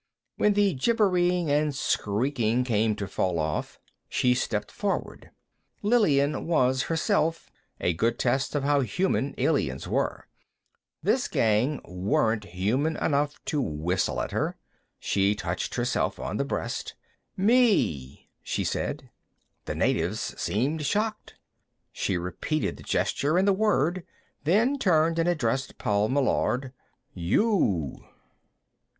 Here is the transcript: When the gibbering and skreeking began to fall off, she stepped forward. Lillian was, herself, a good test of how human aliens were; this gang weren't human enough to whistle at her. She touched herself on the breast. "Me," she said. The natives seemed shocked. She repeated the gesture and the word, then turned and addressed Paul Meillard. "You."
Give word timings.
When 0.35 0.53
the 0.53 0.73
gibbering 0.73 1.51
and 1.51 1.75
skreeking 1.75 2.63
began 2.63 2.95
to 2.95 3.07
fall 3.07 3.37
off, 3.37 3.77
she 4.09 4.33
stepped 4.33 4.71
forward. 4.71 5.29
Lillian 5.83 6.47
was, 6.47 6.81
herself, 6.89 7.51
a 7.79 7.93
good 7.93 8.17
test 8.17 8.55
of 8.55 8.63
how 8.63 8.79
human 8.79 9.35
aliens 9.37 9.87
were; 9.87 10.27
this 11.03 11.27
gang 11.27 11.81
weren't 11.85 12.45
human 12.45 12.97
enough 12.97 13.35
to 13.45 13.61
whistle 13.61 14.19
at 14.21 14.31
her. 14.31 14.57
She 14.97 15.35
touched 15.35 15.75
herself 15.75 16.19
on 16.19 16.37
the 16.37 16.45
breast. 16.45 16.95
"Me," 17.37 18.27
she 18.41 18.63
said. 18.63 19.11
The 19.65 19.75
natives 19.75 20.33
seemed 20.35 20.83
shocked. 20.83 21.35
She 21.91 22.17
repeated 22.17 22.77
the 22.77 22.81
gesture 22.81 23.37
and 23.37 23.47
the 23.47 23.53
word, 23.53 24.03
then 24.45 24.79
turned 24.79 25.19
and 25.19 25.29
addressed 25.29 25.77
Paul 25.77 26.09
Meillard. 26.09 26.73
"You." 27.13 28.03